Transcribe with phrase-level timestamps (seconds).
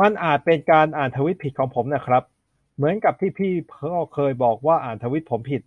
[0.00, 2.22] มันอาจจะเป็นการอ่านทวีตผิดของผมน่ะครับ
[2.76, 3.52] เหมือนกับที่พี่
[3.94, 5.62] ก็เคยบอกว่าอ่านทวีตผมผิด